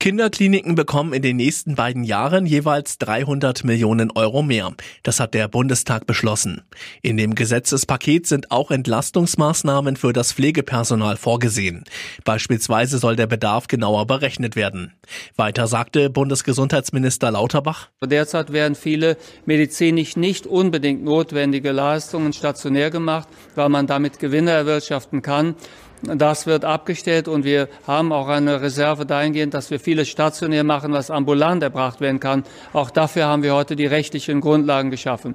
Kinderkliniken 0.00 0.76
bekommen 0.76 1.12
in 1.12 1.20
den 1.20 1.36
nächsten 1.36 1.74
beiden 1.74 2.04
Jahren 2.04 2.46
jeweils 2.46 2.96
300 2.96 3.64
Millionen 3.64 4.10
Euro 4.10 4.42
mehr. 4.42 4.72
Das 5.02 5.20
hat 5.20 5.34
der 5.34 5.46
Bundestag 5.46 6.06
beschlossen. 6.06 6.62
In 7.02 7.18
dem 7.18 7.34
Gesetzespaket 7.34 8.26
sind 8.26 8.50
auch 8.50 8.70
Entlastungsmaßnahmen 8.70 9.96
für 9.96 10.14
das 10.14 10.32
Pflegepersonal 10.32 11.18
vorgesehen. 11.18 11.84
Beispielsweise 12.24 12.96
soll 12.96 13.14
der 13.14 13.26
Bedarf 13.26 13.66
genauer 13.68 14.06
berechnet 14.06 14.56
werden. 14.56 14.94
Weiter 15.36 15.66
sagte 15.66 16.08
Bundesgesundheitsminister 16.08 17.30
Lauterbach. 17.30 17.90
Derzeit 18.02 18.54
werden 18.54 18.76
viele 18.76 19.18
medizinisch 19.44 20.16
nicht 20.16 20.46
unbedingt 20.46 21.04
notwendige 21.04 21.72
Leistungen 21.72 22.32
stationär 22.32 22.90
gemacht, 22.90 23.28
weil 23.54 23.68
man 23.68 23.86
damit 23.86 24.18
Gewinne 24.18 24.52
erwirtschaften 24.52 25.20
kann. 25.20 25.56
Das 26.02 26.46
wird 26.46 26.64
abgestellt 26.64 27.28
und 27.28 27.44
wir 27.44 27.68
haben 27.86 28.12
auch 28.12 28.28
eine 28.28 28.62
Reserve 28.62 29.06
dahingehend, 29.06 29.54
dass 29.54 29.70
wir 29.70 29.80
vieles 29.80 30.08
stationär 30.08 30.64
machen, 30.64 30.92
was 30.92 31.10
ambulant 31.10 31.62
erbracht 31.62 32.00
werden 32.00 32.20
kann. 32.20 32.44
Auch 32.72 32.90
dafür 32.90 33.26
haben 33.26 33.42
wir 33.42 33.54
heute 33.54 33.76
die 33.76 33.86
rechtlichen 33.86 34.40
Grundlagen 34.40 34.90
geschaffen. 34.90 35.34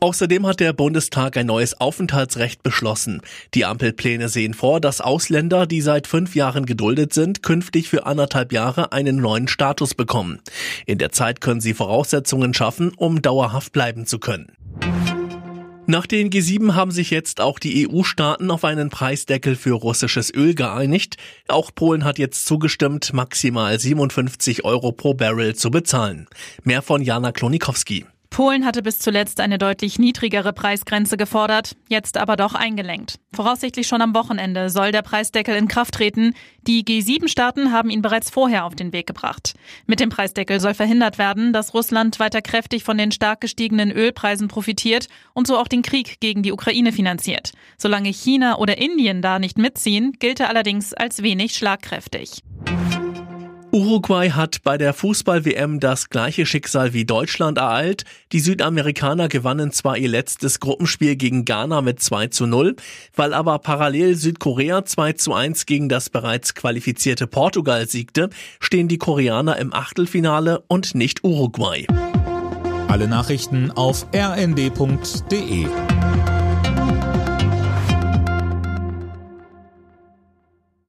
Außerdem 0.00 0.46
hat 0.46 0.60
der 0.60 0.72
Bundestag 0.72 1.36
ein 1.36 1.46
neues 1.46 1.80
Aufenthaltsrecht 1.80 2.62
beschlossen. 2.62 3.20
Die 3.54 3.64
Ampelpläne 3.64 4.28
sehen 4.28 4.54
vor, 4.54 4.80
dass 4.80 5.00
Ausländer, 5.00 5.66
die 5.66 5.80
seit 5.80 6.06
fünf 6.06 6.36
Jahren 6.36 6.66
geduldet 6.66 7.12
sind, 7.12 7.42
künftig 7.42 7.88
für 7.88 8.06
anderthalb 8.06 8.52
Jahre 8.52 8.92
einen 8.92 9.16
neuen 9.16 9.48
Status 9.48 9.96
bekommen. 9.96 10.40
In 10.86 10.98
der 10.98 11.10
Zeit 11.10 11.40
können 11.40 11.60
sie 11.60 11.74
Voraussetzungen 11.74 12.54
schaffen, 12.54 12.92
um 12.96 13.22
dauerhaft 13.22 13.72
bleiben 13.72 14.06
zu 14.06 14.20
können. 14.20 14.52
Nach 15.90 16.06
den 16.06 16.28
G7 16.28 16.74
haben 16.74 16.90
sich 16.90 17.10
jetzt 17.10 17.40
auch 17.40 17.58
die 17.58 17.88
EU-Staaten 17.88 18.50
auf 18.50 18.66
einen 18.66 18.90
Preisdeckel 18.90 19.56
für 19.56 19.72
russisches 19.72 20.30
Öl 20.34 20.54
geeinigt. 20.54 21.16
Auch 21.48 21.70
Polen 21.74 22.04
hat 22.04 22.18
jetzt 22.18 22.44
zugestimmt, 22.44 23.14
maximal 23.14 23.80
57 23.80 24.66
Euro 24.66 24.92
pro 24.92 25.14
Barrel 25.14 25.54
zu 25.54 25.70
bezahlen. 25.70 26.28
Mehr 26.62 26.82
von 26.82 27.00
Jana 27.00 27.32
Klonikowski. 27.32 28.04
Polen 28.38 28.64
hatte 28.64 28.84
bis 28.84 29.00
zuletzt 29.00 29.40
eine 29.40 29.58
deutlich 29.58 29.98
niedrigere 29.98 30.52
Preisgrenze 30.52 31.16
gefordert, 31.16 31.74
jetzt 31.88 32.16
aber 32.16 32.36
doch 32.36 32.54
eingelenkt. 32.54 33.18
Voraussichtlich 33.34 33.88
schon 33.88 34.00
am 34.00 34.14
Wochenende 34.14 34.70
soll 34.70 34.92
der 34.92 35.02
Preisdeckel 35.02 35.56
in 35.56 35.66
Kraft 35.66 35.94
treten. 35.94 36.34
Die 36.64 36.84
G7-Staaten 36.84 37.72
haben 37.72 37.90
ihn 37.90 38.00
bereits 38.00 38.30
vorher 38.30 38.64
auf 38.64 38.76
den 38.76 38.92
Weg 38.92 39.08
gebracht. 39.08 39.54
Mit 39.88 39.98
dem 39.98 40.08
Preisdeckel 40.08 40.60
soll 40.60 40.74
verhindert 40.74 41.18
werden, 41.18 41.52
dass 41.52 41.74
Russland 41.74 42.20
weiter 42.20 42.40
kräftig 42.40 42.84
von 42.84 42.96
den 42.96 43.10
stark 43.10 43.40
gestiegenen 43.40 43.90
Ölpreisen 43.90 44.46
profitiert 44.46 45.08
und 45.34 45.48
so 45.48 45.58
auch 45.58 45.66
den 45.66 45.82
Krieg 45.82 46.20
gegen 46.20 46.44
die 46.44 46.52
Ukraine 46.52 46.92
finanziert. 46.92 47.50
Solange 47.76 48.10
China 48.10 48.58
oder 48.58 48.78
Indien 48.78 49.20
da 49.20 49.40
nicht 49.40 49.58
mitziehen, 49.58 50.12
gilt 50.20 50.38
er 50.38 50.48
allerdings 50.48 50.94
als 50.94 51.24
wenig 51.24 51.56
schlagkräftig. 51.56 52.44
Uruguay 53.70 54.30
hat 54.30 54.62
bei 54.62 54.78
der 54.78 54.94
Fußball-WM 54.94 55.78
das 55.78 56.08
gleiche 56.08 56.46
Schicksal 56.46 56.94
wie 56.94 57.04
Deutschland 57.04 57.58
ereilt. 57.58 58.04
Die 58.32 58.40
Südamerikaner 58.40 59.28
gewannen 59.28 59.72
zwar 59.72 59.98
ihr 59.98 60.08
letztes 60.08 60.58
Gruppenspiel 60.60 61.16
gegen 61.16 61.44
Ghana 61.44 61.82
mit 61.82 62.00
2 62.00 62.28
zu 62.28 62.46
0, 62.46 62.76
weil 63.14 63.34
aber 63.34 63.58
parallel 63.58 64.14
Südkorea 64.14 64.86
2 64.86 65.12
zu 65.12 65.34
1 65.34 65.66
gegen 65.66 65.90
das 65.90 66.08
bereits 66.08 66.54
qualifizierte 66.54 67.26
Portugal 67.26 67.86
siegte, 67.86 68.30
stehen 68.58 68.88
die 68.88 68.98
Koreaner 68.98 69.58
im 69.58 69.74
Achtelfinale 69.74 70.64
und 70.68 70.94
nicht 70.94 71.22
Uruguay. 71.22 71.86
Alle 72.88 73.06
Nachrichten 73.06 73.70
auf 73.70 74.06
rnd.de 74.14 75.66